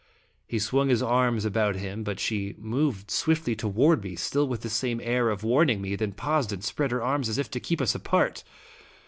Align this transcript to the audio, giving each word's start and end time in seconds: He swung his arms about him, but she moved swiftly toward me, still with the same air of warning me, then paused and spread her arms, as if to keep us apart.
He 0.47 0.57
swung 0.57 0.89
his 0.89 1.03
arms 1.03 1.45
about 1.45 1.75
him, 1.75 2.03
but 2.03 2.19
she 2.19 2.55
moved 2.57 3.11
swiftly 3.11 3.55
toward 3.55 4.03
me, 4.03 4.15
still 4.15 4.47
with 4.47 4.61
the 4.61 4.67
same 4.71 4.99
air 4.99 5.29
of 5.29 5.43
warning 5.43 5.79
me, 5.79 5.95
then 5.95 6.13
paused 6.13 6.51
and 6.51 6.63
spread 6.63 6.89
her 6.89 7.03
arms, 7.03 7.29
as 7.29 7.37
if 7.37 7.51
to 7.51 7.59
keep 7.59 7.79
us 7.79 7.93
apart. 7.93 8.43